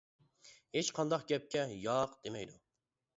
[0.77, 2.57] ھېچ قانداق گەپكە «ياق» دېمەيدۇ.